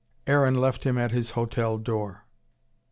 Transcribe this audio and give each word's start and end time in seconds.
Aaron 0.25 0.59
left 0.59 0.83
him 0.83 0.97
at 0.97 1.11
his 1.11 1.29
hotel 1.37 1.77
door. 1.77 2.25